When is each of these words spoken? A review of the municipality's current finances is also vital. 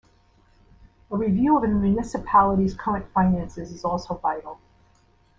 A 1.11 1.15
review 1.15 1.57
of 1.57 1.61
the 1.61 1.67
municipality's 1.67 2.73
current 2.73 3.05
finances 3.13 3.71
is 3.71 3.85
also 3.85 4.15
vital. 4.15 4.59